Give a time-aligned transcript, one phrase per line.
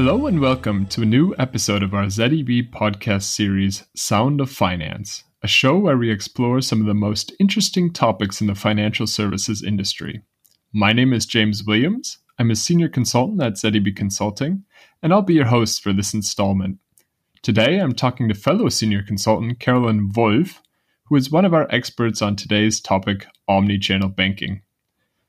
[0.00, 5.24] Hello and welcome to a new episode of our ZEB podcast series, Sound of Finance,
[5.42, 9.60] a show where we explore some of the most interesting topics in the financial services
[9.60, 10.22] industry.
[10.72, 12.18] My name is James Williams.
[12.38, 14.62] I'm a senior consultant at ZEB Consulting,
[15.02, 16.78] and I'll be your host for this installment.
[17.42, 20.62] Today, I'm talking to fellow senior consultant Carolyn Wolf,
[21.06, 24.62] who is one of our experts on today's topic, omni-channel banking.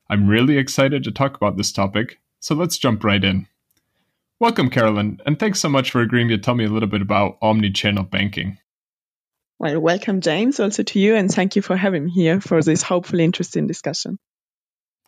[0.08, 3.48] I'm really excited to talk about this topic, so let's jump right in.
[4.40, 7.36] Welcome, Carolyn, and thanks so much for agreeing to tell me a little bit about
[7.42, 8.56] omni-channel banking.
[9.58, 12.80] Well, welcome, James, also to you, and thank you for having me here for this
[12.80, 14.18] hopefully interesting discussion.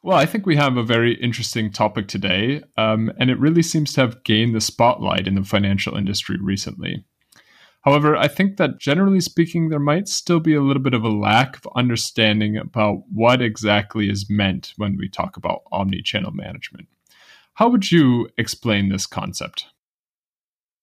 [0.02, 3.94] Well, I think we have a very interesting topic today, um, and it really seems
[3.94, 7.02] to have gained the spotlight in the financial industry recently.
[7.86, 11.08] However, I think that generally speaking, there might still be a little bit of a
[11.08, 16.88] lack of understanding about what exactly is meant when we talk about omni channel management.
[17.54, 19.66] How would you explain this concept?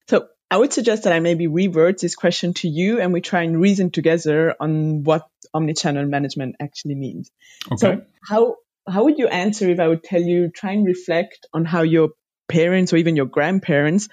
[0.07, 3.43] So, I would suggest that I maybe revert this question to you and we try
[3.43, 7.29] and reason together on what omnichannel management actually means.
[7.71, 7.77] Okay.
[7.77, 8.55] So, how
[8.87, 12.09] how would you answer if I would tell you try and reflect on how your
[12.47, 14.09] parents or even your grandparents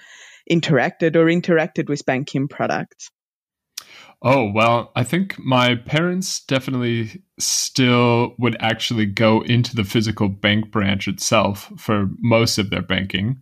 [0.49, 3.09] interacted or interacted with banking products?
[4.23, 10.71] Oh, well, I think my parents definitely still would actually go into the physical bank
[10.71, 13.41] branch itself for most of their banking.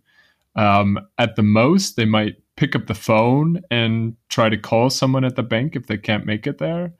[0.54, 5.24] Um, at the most, they might pick up the phone and try to call someone
[5.24, 6.92] at the bank if they can't make it there.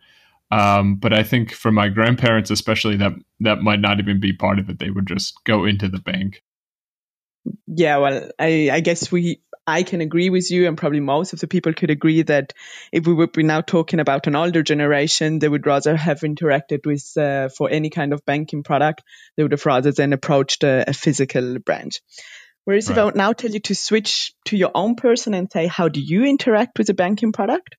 [0.50, 4.58] Um, but I think for my grandparents, especially, that that might not even be part
[4.58, 4.78] of it.
[4.78, 6.42] They would just go into the bank.
[7.66, 11.40] Yeah, well, I, I guess we I can agree with you, and probably most of
[11.40, 12.52] the people could agree that
[12.92, 16.86] if we would be now talking about an older generation, they would rather have interacted
[16.86, 19.02] with uh, for any kind of banking product.
[19.36, 22.00] They would have rather than approached a, a physical branch.
[22.64, 22.94] Whereas right.
[22.94, 25.88] if I would now tell you to switch to your own person and say, how
[25.88, 27.76] do you interact with a banking product?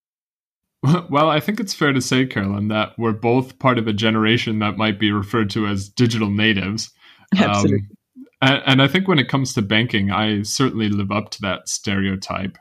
[1.10, 4.60] Well, I think it's fair to say, Carolyn, that we're both part of a generation
[4.60, 6.92] that might be referred to as digital natives.
[7.36, 7.80] Absolutely.
[7.80, 7.97] Um,
[8.42, 11.68] and, and, I think when it comes to banking, I certainly live up to that
[11.68, 12.58] stereotype.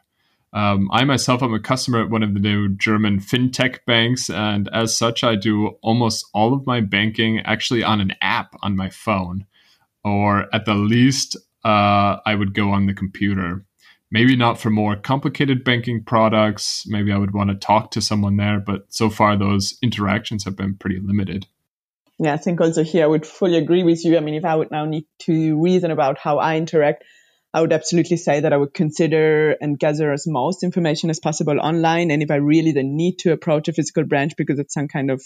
[0.53, 4.71] Um, I myself am a customer at one of the new German fintech banks, and
[4.73, 8.89] as such, I do almost all of my banking actually on an app on my
[8.89, 9.45] phone,
[10.03, 13.67] or at the least, uh, I would go on the computer.
[14.11, 16.85] Maybe not for more complicated banking products.
[16.87, 20.57] Maybe I would want to talk to someone there, but so far those interactions have
[20.57, 21.47] been pretty limited.
[22.19, 24.17] Yeah, I think also here I would fully agree with you.
[24.17, 27.05] I mean, if I would now need to reason about how I interact,
[27.53, 31.61] I would absolutely say that I would consider and gather as most information as possible
[31.61, 32.11] online.
[32.11, 35.11] And if I really then need to approach a physical branch because it's some kind
[35.11, 35.23] of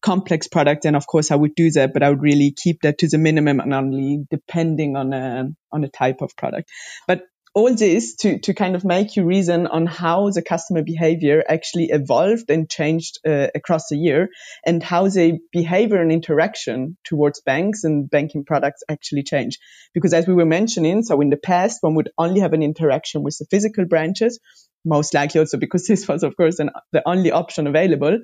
[0.00, 2.98] complex product, then of course I would do that, but I would really keep that
[2.98, 6.70] to the minimum and only depending on a, on a type of product.
[7.06, 7.22] But
[7.54, 11.84] all this to, to kind of make you reason on how the customer behavior actually
[11.84, 14.28] evolved and changed uh, across the year
[14.66, 19.60] and how the behavior and interaction towards banks and banking products actually changed.
[19.94, 23.22] Because as we were mentioning, so in the past, one would only have an interaction
[23.22, 24.40] with the physical branches,
[24.84, 28.18] most likely also because this was, of course, an, the only option available.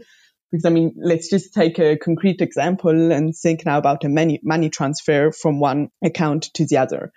[0.50, 4.40] Because I mean, let's just take a concrete example and think now about a money,
[4.42, 7.12] money transfer from one account to the other.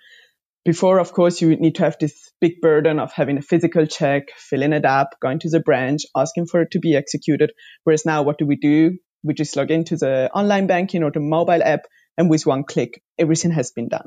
[0.64, 4.30] Before, of course, you need to have this big burden of having a physical check,
[4.36, 7.52] fill in an app, going to the branch, asking for it to be executed.
[7.84, 8.96] Whereas now, what do we do?
[9.22, 11.82] We just log into the online banking or the mobile app,
[12.16, 14.06] and with one click, everything has been done.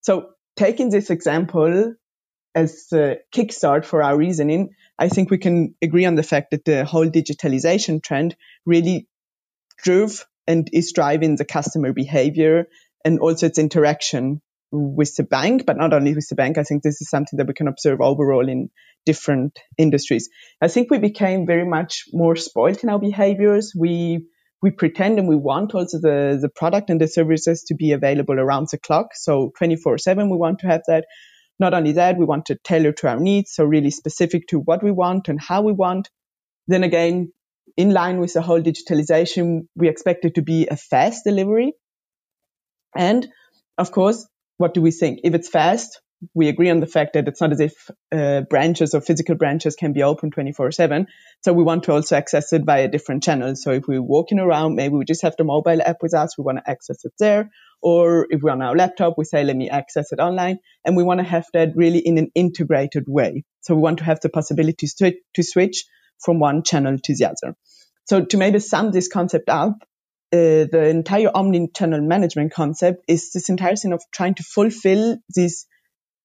[0.00, 1.94] So, taking this example
[2.56, 6.64] as a kickstart for our reasoning, I think we can agree on the fact that
[6.64, 9.08] the whole digitalization trend really
[9.78, 12.66] drove and is driving the customer behavior
[13.04, 14.40] and also its interaction
[14.74, 16.58] with the bank, but not only with the bank.
[16.58, 18.70] I think this is something that we can observe overall in
[19.06, 20.28] different industries.
[20.60, 23.72] I think we became very much more spoiled in our behaviors.
[23.76, 24.26] We
[24.62, 28.40] we pretend and we want also the, the product and the services to be available
[28.40, 29.08] around the clock.
[29.14, 31.04] So 24 7, we want to have that.
[31.58, 33.52] Not only that, we want to tailor to our needs.
[33.52, 36.08] So really specific to what we want and how we want.
[36.66, 37.30] Then again,
[37.76, 41.74] in line with the whole digitalization, we expect it to be a fast delivery.
[42.96, 43.28] And
[43.76, 45.20] of course, what do we think?
[45.24, 46.00] If it's fast,
[46.32, 49.76] we agree on the fact that it's not as if uh, branches or physical branches
[49.76, 51.06] can be open 24 7.
[51.42, 53.62] So we want to also access it via different channels.
[53.62, 56.38] So if we're walking around, maybe we just have the mobile app with us.
[56.38, 57.50] We want to access it there.
[57.82, 60.58] Or if we're on our laptop, we say, let me access it online.
[60.84, 63.44] And we want to have that really in an integrated way.
[63.60, 65.84] So we want to have the possibility to, to switch
[66.24, 67.56] from one channel to the other.
[68.06, 69.76] So to maybe sum this concept up,
[70.34, 75.66] uh, the entire omni-channel management concept is this entire thing of trying to fulfill these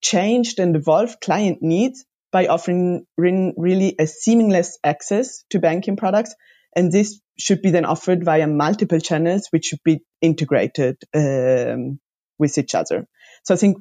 [0.01, 6.33] changed and evolved client needs by offering really a seamless access to banking products.
[6.75, 11.99] And this should be then offered via multiple channels, which should be integrated um,
[12.39, 13.07] with each other.
[13.43, 13.77] So I think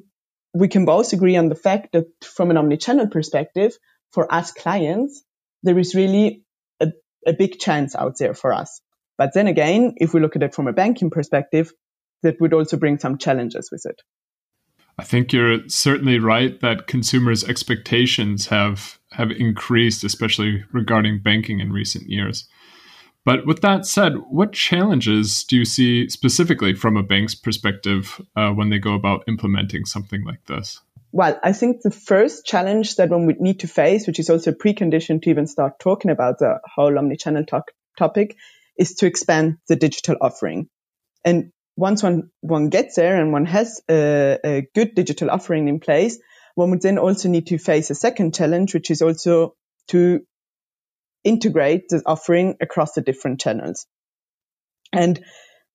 [0.53, 3.73] we can both agree on the fact that from an omni-channel perspective,
[4.11, 5.23] for us clients,
[5.63, 6.43] there is really
[6.79, 6.91] a,
[7.25, 8.81] a big chance out there for us.
[9.19, 11.73] But then again, if we look at it from a banking perspective,
[12.23, 14.01] that would also bring some challenges with it.
[14.97, 21.73] I think you're certainly right that consumers' expectations have have increased, especially regarding banking in
[21.73, 22.47] recent years.
[23.25, 28.51] But with that said, what challenges do you see specifically from a bank's perspective uh,
[28.51, 30.79] when they go about implementing something like this?
[31.11, 34.51] Well, I think the first challenge that one would need to face, which is also
[34.51, 38.37] a precondition to even start talking about the whole omnichannel talk, topic,
[38.79, 40.67] is to expand the digital offering.
[41.23, 45.79] And once one, one gets there and one has a, a good digital offering in
[45.79, 46.17] place,
[46.55, 49.55] one would then also need to face a second challenge, which is also
[49.89, 50.21] to
[51.23, 53.85] integrate the offering across the different channels.
[54.93, 55.23] And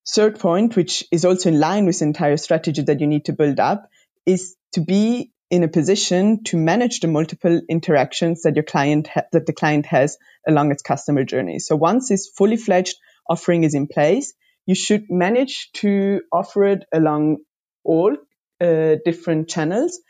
[0.09, 3.33] third point, which is also in line with the entire strategy that you need to
[3.33, 3.89] build up,
[4.27, 9.23] is to be in a position to manage the multiple interactions that your client ha-
[9.33, 10.17] that the client has
[10.49, 11.59] along its customer journey.
[11.59, 12.97] So once this fully fledged
[13.29, 14.35] offering is in place,
[14.67, 17.39] you should manage to offer it along
[17.85, 18.17] all
[18.61, 20.01] uh, different channels.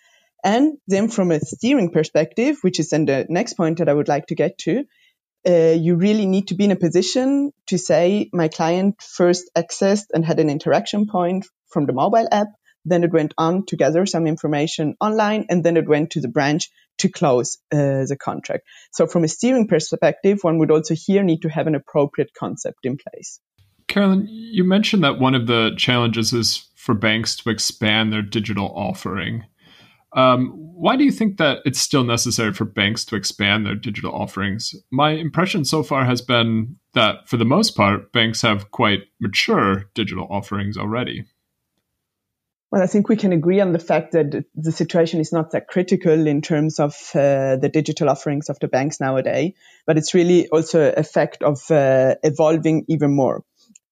[0.45, 4.09] And then from a steering perspective, which is then the next point that I would
[4.09, 4.85] like to get to,
[5.47, 10.07] uh, you really need to be in a position to say my client first accessed
[10.13, 12.49] and had an interaction point from the mobile app.
[12.85, 16.29] Then it went on to gather some information online and then it went to the
[16.29, 18.65] branch to close uh, the contract.
[18.93, 22.81] So from a steering perspective, one would also here need to have an appropriate concept
[22.85, 23.41] in place.
[23.89, 28.73] Carolyn, you mentioned that one of the challenges is for banks to expand their digital
[28.75, 29.45] offering.
[30.15, 34.13] Um, why do you think that it's still necessary for banks to expand their digital
[34.13, 34.75] offerings?
[34.91, 39.85] My impression so far has been that, for the most part, banks have quite mature
[39.95, 41.25] digital offerings already.
[42.75, 45.69] Well, I think we can agree on the fact that the situation is not that
[45.69, 49.53] critical in terms of uh, the digital offerings of the banks nowadays,
[49.87, 53.45] but it's really also a fact of uh, evolving even more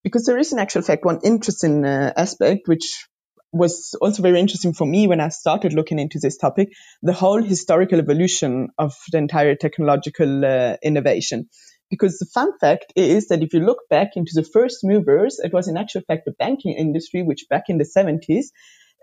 [0.03, 3.07] because there is in actual fact one interesting uh, aspect which
[3.53, 7.41] was also very interesting for me when I started looking into this topic, the whole
[7.41, 11.49] historical evolution of the entire technological uh, innovation.
[11.93, 15.53] Because the fun fact is that if you look back into the first movers, it
[15.53, 18.47] was in actual fact the banking industry, which back in the 70s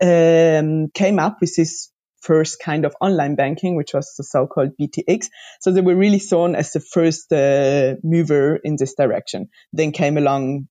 [0.02, 5.28] um, came up with this first kind of online banking, which was the so-called BTX.
[5.60, 9.50] So they were really seen as the first uh, mover in this direction.
[9.72, 10.66] Then came along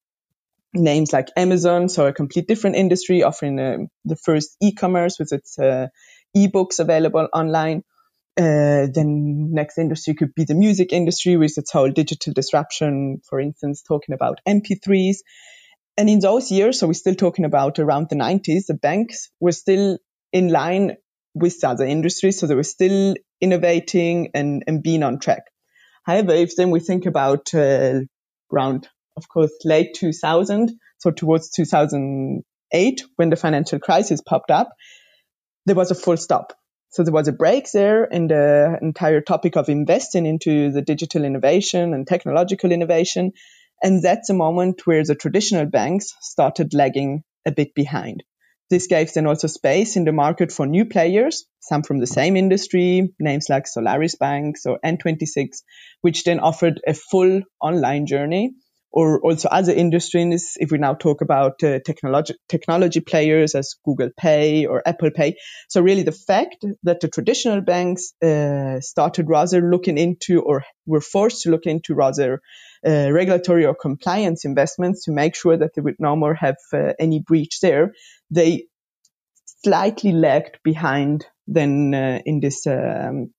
[0.74, 5.58] names like Amazon, so a complete different industry offering uh, the first e-commerce with its
[5.58, 5.88] uh,
[6.36, 7.84] e-books available online.
[8.40, 13.40] Uh, then next industry could be the music industry with its whole digital disruption, for
[13.40, 15.18] instance, talking about MP3s.
[15.98, 19.52] And in those years, so we're still talking about around the 90s, the banks were
[19.52, 19.98] still
[20.32, 20.96] in line
[21.34, 22.40] with the other industries.
[22.40, 25.44] So they were still innovating and, and being on track.
[26.04, 28.02] However, if then we think about uh,
[28.54, 28.88] around
[29.20, 34.70] of course, late 2000, so towards 2008, when the financial crisis popped up,
[35.66, 36.54] there was a full stop.
[36.92, 41.24] So there was a break there in the entire topic of investing into the digital
[41.24, 43.34] innovation and technological innovation.
[43.82, 48.24] And that's a moment where the traditional banks started lagging a bit behind.
[48.70, 52.36] This gave then also space in the market for new players, some from the same
[52.36, 55.62] industry, names like Solaris Banks or N26,
[56.02, 58.54] which then offered a full online journey
[58.92, 60.58] or also other industries.
[60.60, 65.36] If we now talk about uh, technology, technology players as Google Pay or Apple Pay.
[65.70, 71.02] So really the fact that the traditional banks uh, started rather looking into or were
[71.02, 72.42] forced to look into rather
[72.86, 76.94] uh, regulatory or compliance investments to make sure that they would no more have uh,
[77.00, 77.94] any breach there,
[78.32, 78.66] they
[79.64, 83.34] slightly lagged behind than uh, in this um,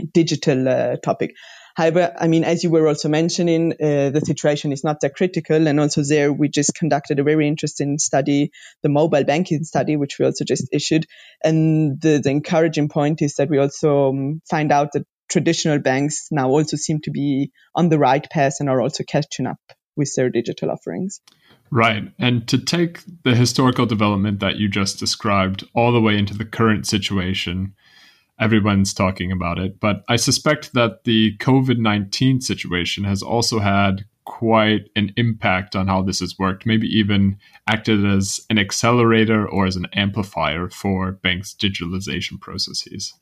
[0.00, 1.34] digital uh, topic.
[1.76, 5.66] However, I mean, as you were also mentioning, uh, the situation is not that critical.
[5.66, 8.50] And also there, we just conducted a very interesting study,
[8.82, 11.06] the mobile banking study, which we also just issued.
[11.42, 16.26] And the, the encouraging point is that we also um, find out that traditional banks
[16.30, 19.60] now also seem to be on the right path and are also catching up
[19.96, 21.20] with their digital offerings.
[21.70, 22.12] Right.
[22.18, 26.44] And to take the historical development that you just described all the way into the
[26.44, 27.74] current situation,
[28.40, 29.78] everyone's talking about it.
[29.78, 35.88] But I suspect that the COVID 19 situation has also had quite an impact on
[35.88, 37.36] how this has worked, maybe even
[37.68, 43.14] acted as an accelerator or as an amplifier for banks' digitalization processes.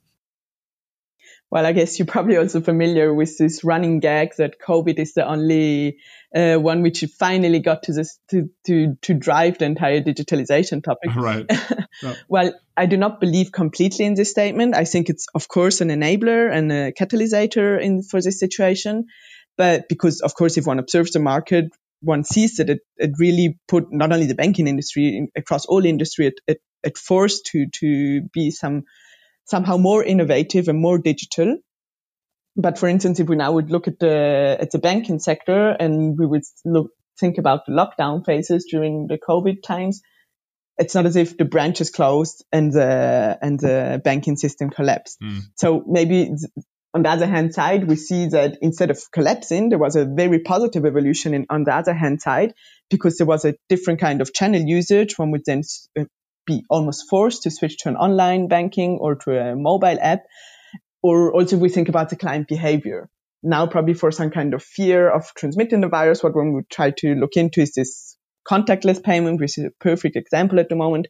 [1.51, 5.27] Well, I guess you're probably also familiar with this running gag that COVID is the
[5.27, 5.99] only
[6.35, 11.11] uh, one which finally got to this to, to to drive the entire digitalization topic.
[11.17, 11.51] Right.
[12.01, 12.15] Yeah.
[12.29, 14.77] well, I do not believe completely in this statement.
[14.77, 19.07] I think it's of course an enabler and a catalysator in for this situation,
[19.57, 23.59] but because of course if one observes the market, one sees that it, it really
[23.67, 27.67] put not only the banking industry in, across all industry it, it, it forced to
[27.81, 28.85] to be some
[29.49, 31.57] somehow more innovative and more digital.
[32.57, 36.19] But for instance, if we now would look at the at the banking sector and
[36.19, 40.03] we would look think about the lockdown phases during the COVID times,
[40.77, 45.19] it's not as if the branches closed and the and the banking system collapsed.
[45.21, 45.43] Mm.
[45.57, 46.31] So maybe
[46.95, 50.41] on the other hand side, we see that instead of collapsing, there was a very
[50.41, 52.55] positive evolution in, on the other hand side
[52.91, 55.19] because there was a different kind of channel usage.
[55.19, 55.63] One would then
[55.99, 56.05] uh,
[56.49, 60.25] be almost forced to switch to an online banking or to a mobile app.
[61.03, 63.09] Or also we think about the client behavior.
[63.43, 66.91] Now probably for some kind of fear of transmitting the virus, what one would try
[67.03, 68.17] to look into is this
[68.51, 71.07] contactless payment, which is a perfect example at the moment.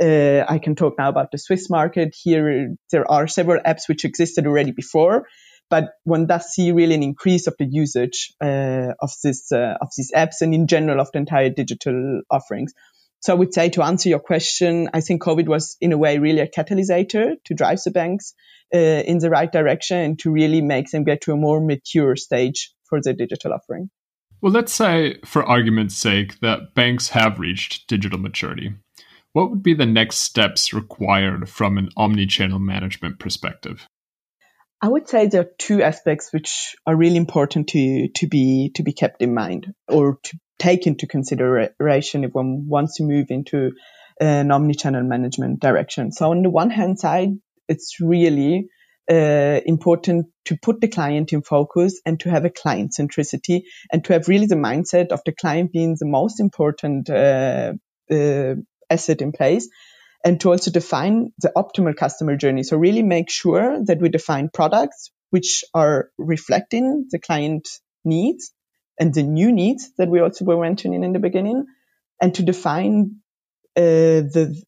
[0.00, 2.14] Uh, I can talk now about the Swiss market.
[2.14, 5.26] Here, there are several apps which existed already before,
[5.68, 9.88] but one does see really an increase of the usage uh, of this uh, of
[9.96, 12.72] these apps and in general of the entire digital offerings.
[13.20, 16.18] So I would say to answer your question, I think COVID was in a way
[16.18, 18.34] really a catalysator to drive the banks
[18.74, 22.16] uh, in the right direction and to really make them get to a more mature
[22.16, 23.90] stage for their digital offering.
[24.40, 28.72] Well, let's say, for argument's sake, that banks have reached digital maturity.
[29.32, 33.86] What would be the next steps required from an omni-channel management perspective?
[34.82, 38.82] I would say there are two aspects which are really important to to be to
[38.82, 43.72] be kept in mind or to take into consideration if one wants to move into
[44.20, 46.12] an omni-channel management direction.
[46.12, 47.30] So on the one hand side,
[47.68, 48.68] it's really
[49.10, 54.04] uh, important to put the client in focus and to have a client centricity and
[54.04, 57.72] to have really the mindset of the client being the most important uh,
[58.10, 58.54] uh,
[58.90, 59.68] asset in place
[60.24, 62.62] and to also define the optimal customer journey.
[62.62, 67.68] So really make sure that we define products which are reflecting the client
[68.04, 68.52] needs
[69.00, 71.64] and the new needs that we also were mentioning in the beginning,
[72.20, 73.16] and to define
[73.76, 74.62] uh, the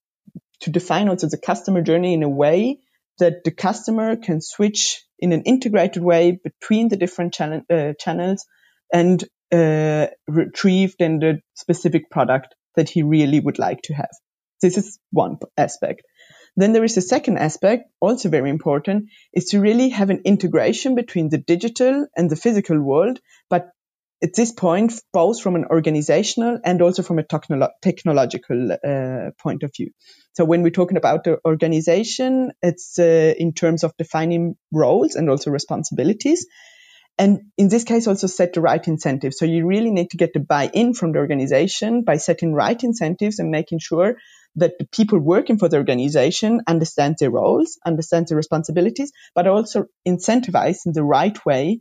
[0.61, 2.79] to define also the customer journey in a way
[3.19, 8.47] that the customer can switch in an integrated way between the different channel, uh, channels
[8.93, 9.23] and
[9.53, 14.11] uh, retrieve then the specific product that he really would like to have.
[14.63, 16.03] This is one aspect.
[16.57, 20.95] Then there is a second aspect, also very important, is to really have an integration
[20.95, 23.21] between the digital and the physical world,
[23.51, 23.71] but
[24.23, 29.65] at this point, both from an organizational and also from a technolo- technological uh, point
[29.65, 29.91] of view.
[30.35, 35.29] So when we're talking about the organization, it's uh, in terms of defining roles and
[35.29, 36.47] also responsibilities.
[37.19, 39.39] And in this case, also set the right incentives.
[39.39, 43.39] So you really need to get the buy-in from the organization by setting right incentives
[43.39, 44.17] and making sure
[44.57, 49.87] that the people working for the organization understand their roles, understand their responsibilities, but also
[50.07, 51.81] incentivize in the right way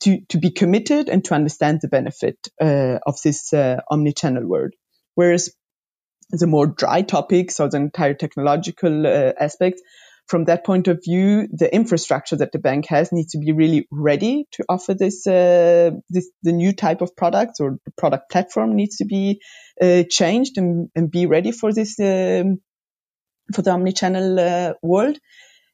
[0.00, 4.72] to, to be committed and to understand the benefit uh, of this uh, omni-channel world.
[5.14, 5.54] Whereas
[6.30, 9.82] the more dry topics or the entire technological uh, aspects,
[10.30, 13.88] from that point of view, the infrastructure that the bank has needs to be really
[13.90, 18.76] ready to offer this, uh, this the new type of products or the product platform
[18.76, 19.40] needs to be
[19.82, 22.60] uh, changed and, and, be ready for this um,
[23.52, 25.18] for the omni-channel uh, world.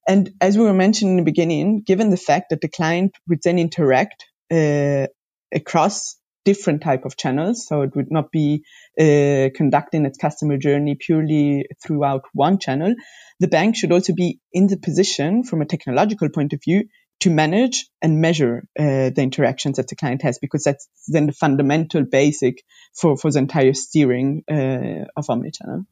[0.07, 3.41] And as we were mentioning in the beginning, given the fact that the client would
[3.43, 5.07] then interact uh,
[5.53, 8.65] across different type of channels, so it would not be
[9.01, 12.95] uh, conducting its customer journey purely throughout one channel,
[13.41, 16.85] the bank should also be in the position from a technological point of view
[17.19, 21.33] to manage and measure uh, the interactions that the client has, because that's then the
[21.33, 22.63] fundamental basic
[22.95, 25.85] for, for the entire steering uh, of omnichannel.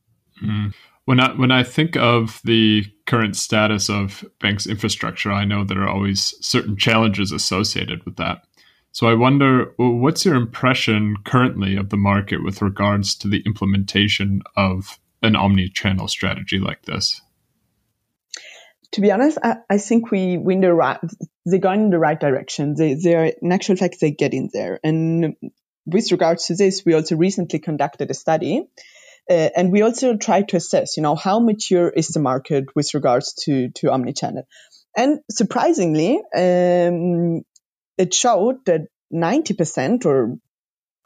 [0.42, 0.72] Mm.
[1.06, 5.82] When I when I think of the current status of banks' infrastructure, I know there
[5.82, 8.44] are always certain challenges associated with that.
[8.92, 14.42] So I wonder, what's your impression currently of the market with regards to the implementation
[14.56, 17.20] of an omni-channel strategy like this?
[18.92, 21.00] To be honest, I, I think we, we in the right,
[21.44, 22.76] they're going in the right direction.
[22.76, 24.78] They, they're, in actual fact, they're getting there.
[24.84, 25.34] And
[25.84, 28.64] with regards to this, we also recently conducted a study
[29.30, 32.92] uh, and we also try to assess, you know, how mature is the market with
[32.94, 34.44] regards to, to omnichannel.
[34.96, 37.42] And surprisingly, um,
[37.98, 40.36] it showed that 90% or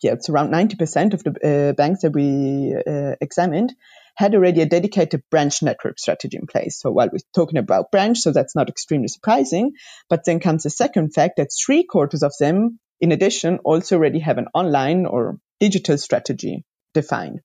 [0.02, 3.74] yeah, it's around 90% of the uh, banks that we uh, examined
[4.16, 6.80] had already a dedicated branch network strategy in place.
[6.80, 9.72] So while we're talking about branch, so that's not extremely surprising.
[10.08, 14.20] But then comes the second fact that three quarters of them, in addition, also already
[14.20, 17.40] have an online or digital strategy defined.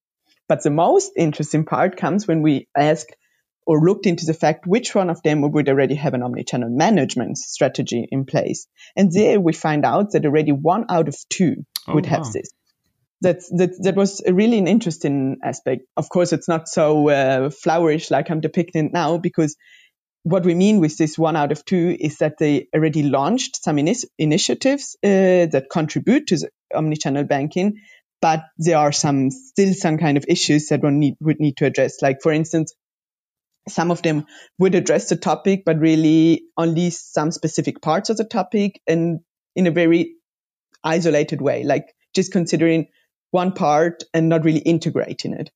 [0.47, 3.15] But the most interesting part comes when we asked
[3.65, 7.37] or looked into the fact which one of them would already have an omnichannel management
[7.37, 8.67] strategy in place.
[8.95, 12.51] And there we find out that already one out of two oh, would have this.
[13.21, 15.83] That's, that, that was really an interesting aspect.
[15.95, 19.55] Of course, it's not so uh, flourish like I'm depicting now because
[20.23, 23.77] what we mean with this one out of two is that they already launched some
[23.77, 27.81] initiatives uh, that contribute to the omnichannel banking,
[28.23, 31.65] but there are some still some kind of issues that one need, would need to
[31.65, 32.01] address.
[32.01, 32.73] Like for instance,
[33.67, 34.27] some of them
[34.57, 39.19] would address the topic, but really only some specific parts of the topic and
[39.57, 40.13] in a very
[40.85, 42.87] isolated way, like just considering
[43.31, 45.51] one part and not really integrating it.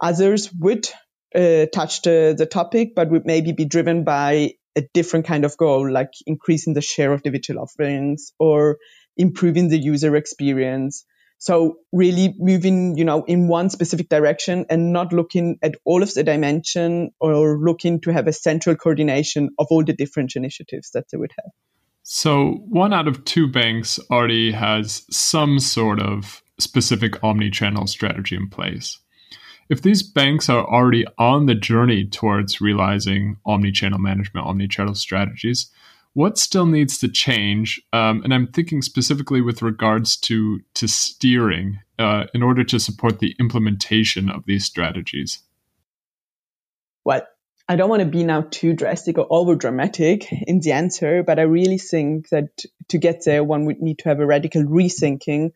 [0.00, 0.88] Others would
[1.36, 5.56] uh, touch the, the topic, but would maybe be driven by a different kind of
[5.56, 8.78] goal, like increasing the share of digital offerings or
[9.16, 11.04] improving the user experience
[11.42, 16.14] so really moving, you know, in one specific direction and not looking at all of
[16.14, 21.06] the dimension or looking to have a central coordination of all the different initiatives that
[21.10, 21.50] they would have.
[22.04, 28.48] So one out of two banks already has some sort of specific omni-channel strategy in
[28.48, 29.00] place.
[29.68, 35.72] If these banks are already on the journey towards realizing omni-channel management, omni-channel strategies,
[36.14, 37.80] what still needs to change?
[37.92, 43.18] Um, and I'm thinking specifically with regards to to steering uh, in order to support
[43.18, 45.40] the implementation of these strategies.
[47.04, 47.22] Well,
[47.68, 51.38] I don't want to be now too drastic or over dramatic in the answer, but
[51.38, 52.50] I really think that
[52.88, 55.52] to get there, one would need to have a radical rethinking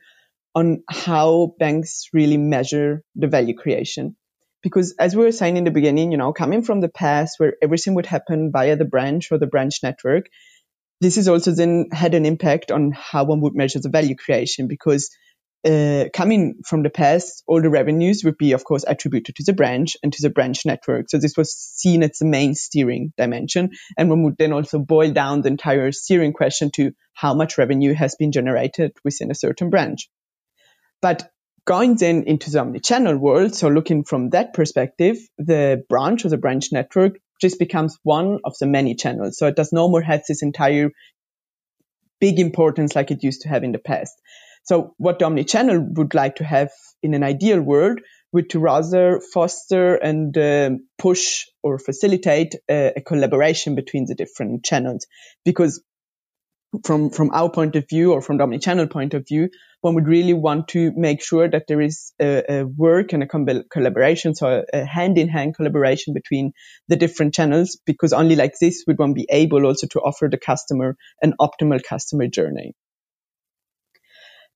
[0.54, 4.16] on how banks really measure the value creation
[4.62, 7.54] because as we were saying in the beginning, you know, coming from the past where
[7.62, 10.26] everything would happen via the branch or the branch network,
[11.00, 14.66] this is also then had an impact on how one would measure the value creation
[14.66, 15.10] because
[15.66, 19.52] uh, coming from the past, all the revenues would be, of course, attributed to the
[19.52, 21.10] branch and to the branch network.
[21.10, 23.70] So this was seen as the main steering dimension.
[23.98, 27.94] And one would then also boil down the entire steering question to how much revenue
[27.94, 30.08] has been generated within a certain branch.
[31.02, 31.30] But
[31.66, 36.36] Going then into the omni-channel world, so looking from that perspective, the branch or the
[36.36, 39.36] branch network just becomes one of the many channels.
[39.36, 40.90] So it does no more have this entire
[42.20, 44.14] big importance like it used to have in the past.
[44.62, 46.70] So what the omni-channel would like to have
[47.02, 48.00] in an ideal world
[48.32, 54.64] would to rather foster and uh, push or facilitate a, a collaboration between the different
[54.64, 55.06] channels
[55.44, 55.82] because
[56.84, 59.48] from from our point of view or from the omni-channel point of view,
[59.80, 63.26] one would really want to make sure that there is a, a work and a
[63.26, 66.52] com- collaboration, so a, hand-in-hand collaboration between
[66.88, 70.38] the different channels, because only like this would one be able also to offer the
[70.38, 72.74] customer an optimal customer journey.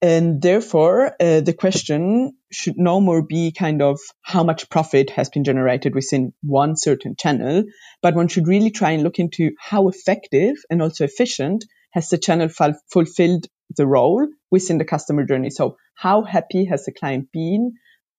[0.02, 5.28] And therefore, uh, the question should no more be kind of how much profit has
[5.28, 7.64] been generated within one certain channel,
[8.00, 12.18] but one should really try and look into how effective and also efficient has the
[12.18, 15.50] channel ful- fulfilled the role within the customer journey?
[15.50, 17.72] So how happy has the client been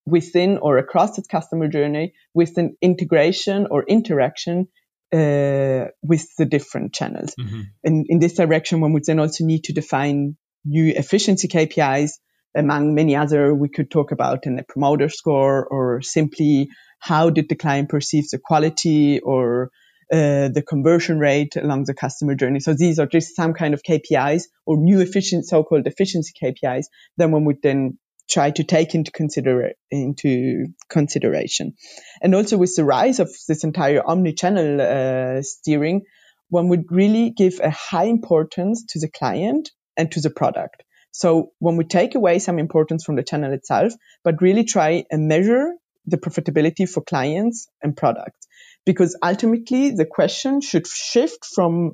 [0.06, 4.68] within or across its customer journey with an integration or interaction
[5.14, 7.34] uh, with the different channels?
[7.40, 7.62] Mm-hmm.
[7.84, 12.12] And in this direction, one would then also need to define new efficiency KPIs.
[12.54, 17.56] Among many other, we could talk about a promoter score or simply how did the
[17.56, 19.72] client perceive the quality or
[20.12, 22.60] uh, the conversion rate along the customer journey.
[22.60, 26.86] So these are just some kind of KPIs or new efficient, so-called efficiency KPIs
[27.18, 27.98] that one would then
[28.30, 31.76] try to take into consider into consideration.
[32.22, 36.02] And also with the rise of this entire omni-channel uh, steering,
[36.50, 40.84] one would really give a high importance to the client and to the product.
[41.12, 43.94] So when we take away some importance from the channel itself,
[44.24, 45.74] but really try and measure
[46.06, 48.48] the profitability for clients and products
[48.86, 51.94] because ultimately the question should shift from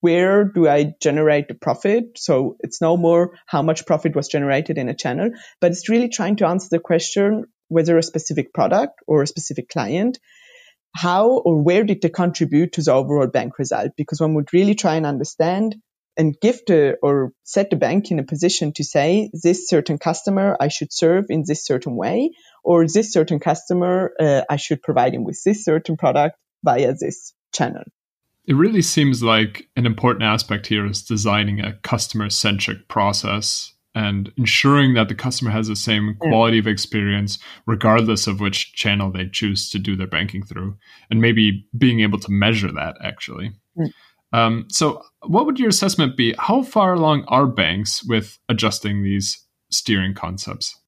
[0.00, 2.16] where do I generate the profit?
[2.16, 6.08] So it's no more how much profit was generated in a channel, but it's really
[6.08, 10.18] trying to answer the question whether a specific product or a specific client,
[10.94, 13.92] how or where did they contribute to the overall bank result?
[13.96, 15.76] Because one would really try and understand
[16.16, 20.56] and give the or set the bank in a position to say this certain customer
[20.58, 22.30] I should serve in this certain way,
[22.64, 27.34] or this certain customer uh, I should provide him with this certain product via this
[27.52, 27.84] channel.
[28.46, 34.30] It really seems like an important aspect here is designing a customer centric process and
[34.36, 39.26] ensuring that the customer has the same quality of experience regardless of which channel they
[39.26, 40.76] choose to do their banking through
[41.10, 43.90] and maybe being able to measure that actually mm.
[44.32, 49.44] Um, so what would your assessment be how far along are banks with adjusting these
[49.70, 50.78] steering concepts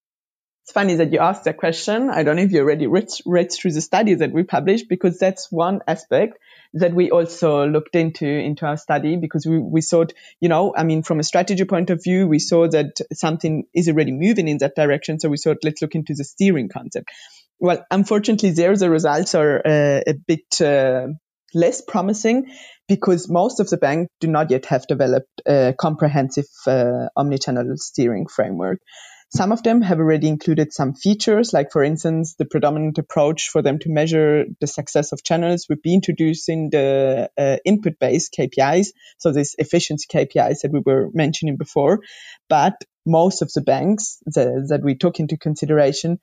[0.69, 2.11] it's funny that you asked that question.
[2.11, 5.19] I don't know if you already read, read through the study that we published because
[5.19, 6.37] that's one aspect
[6.75, 10.85] that we also looked into into our study because we, we thought, you know, I
[10.85, 14.59] mean, from a strategy point of view, we saw that something is already moving in
[14.59, 15.19] that direction.
[15.19, 17.09] So we thought, let's look into the steering concept.
[17.59, 21.07] Well, unfortunately, there the results are uh, a bit uh,
[21.55, 22.47] less promising
[22.89, 28.27] because most of the banks do not yet have developed a comprehensive uh, omnichannel steering
[28.27, 28.81] framework.
[29.31, 33.61] Some of them have already included some features, like for instance, the predominant approach for
[33.61, 39.31] them to measure the success of channels would be introducing the uh, input-based KPIs, so
[39.31, 42.01] these efficiency KPIs that we were mentioning before.
[42.49, 46.21] But most of the banks the, that we took into consideration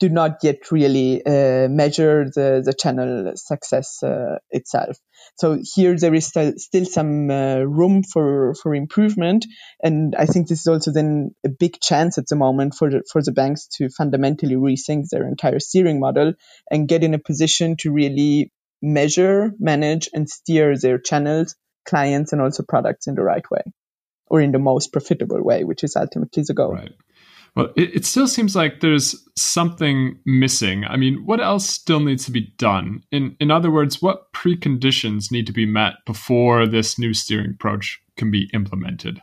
[0.00, 4.96] do not yet really uh, measure the, the channel success uh, itself.
[5.38, 9.46] So here there is st- still some uh, room for, for improvement.
[9.82, 13.02] And I think this is also then a big chance at the moment for the,
[13.12, 16.32] for the banks to fundamentally rethink their entire steering model
[16.70, 22.40] and get in a position to really measure, manage and steer their channels, clients and
[22.40, 23.62] also products in the right way
[24.26, 26.72] or in the most profitable way, which is ultimately the goal.
[26.72, 26.92] Right.
[27.56, 30.84] Well, it, it, still seems like there's something missing.
[30.84, 33.02] I mean, what else still needs to be done?
[33.10, 38.00] In in other words, what preconditions need to be met before this new steering approach
[38.16, 39.20] can be implemented?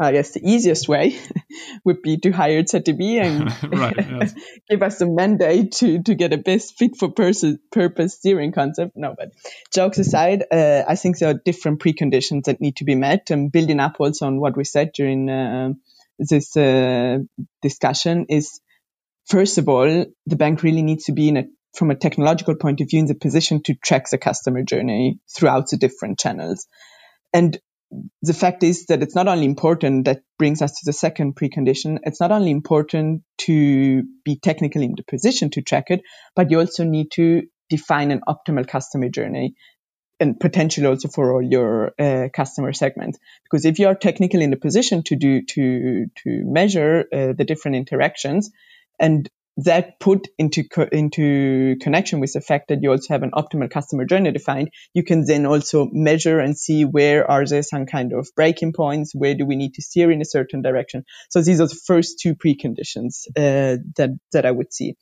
[0.00, 1.18] I guess the easiest way
[1.84, 4.34] would be to hire ZEB and right, yes.
[4.70, 8.96] give us a mandate to, to get a best fit for pers- purpose steering concept.
[8.96, 9.32] No, but
[9.74, 13.52] jokes aside, uh, I think there are different preconditions that need to be met and
[13.52, 15.74] building up also on what we said during uh,
[16.28, 17.18] this uh,
[17.62, 18.60] discussion is
[19.26, 22.80] first of all, the bank really needs to be in a from a technological point
[22.80, 26.66] of view in the position to track the customer journey throughout the different channels.
[27.32, 27.58] And
[28.22, 31.98] the fact is that it's not only important that brings us to the second precondition.
[32.02, 36.02] It's not only important to be technically in the position to track it,
[36.34, 39.54] but you also need to define an optimal customer journey
[40.20, 43.18] and potentially also for all your uh, customer segments.
[43.44, 47.44] Because if you are technically in the position to do to to measure uh, the
[47.44, 48.50] different interactions,
[48.98, 53.32] and that put into co- into connection with the fact that you also have an
[53.32, 57.86] optimal customer journey defined, you can then also measure and see where are there some
[57.86, 61.04] kind of breaking points, where do we need to steer in a certain direction.
[61.30, 64.96] So these are the first two preconditions uh, that that I would see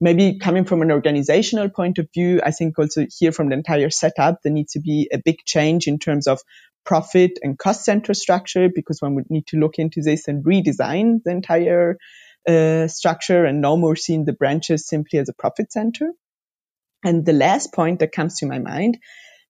[0.00, 3.90] maybe coming from an organizational point of view, I think also here from the entire
[3.90, 6.40] setup, there needs to be a big change in terms of
[6.84, 11.22] profit and cost center structure because one would need to look into this and redesign
[11.24, 11.98] the entire
[12.48, 16.12] uh, structure and no more seeing the branches simply as a profit center.
[17.04, 18.98] And the last point that comes to my mind,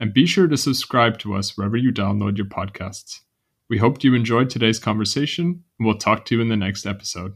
[0.00, 3.22] And be sure to subscribe to us wherever you download your podcasts.
[3.68, 7.34] We hope you enjoyed today's conversation, and we'll talk to you in the next episode.